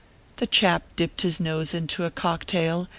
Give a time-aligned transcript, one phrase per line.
[0.37, 2.87] The chap dipped his nose into a cocktail.